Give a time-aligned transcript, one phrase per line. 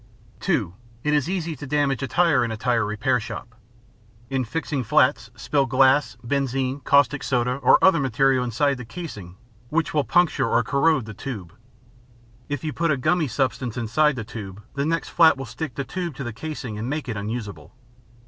[0.39, 0.73] (2)
[1.03, 3.53] It is easy to damage a tire in a tire repair shop:
[4.31, 9.35] In fixing flats, spill glass, benzine, caustic soda, or other material inside the casing
[9.69, 11.53] which will puncture or corrode the tube.
[12.49, 15.83] If you put a gummy substance inside the tube, the next flat will stick the
[15.83, 17.75] tube to the casing and make it unusable.